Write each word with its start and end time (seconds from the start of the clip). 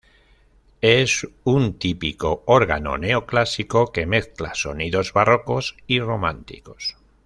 Es 0.81 1.27
un 1.43 1.77
típico 1.77 2.41
órgano 2.47 2.97
neoclásico 2.97 3.91
que 3.91 4.07
mezcla 4.07 4.55
sonidos 4.55 5.13
barrocos 5.13 5.77
y 5.85 5.99
románticos. 5.99 6.97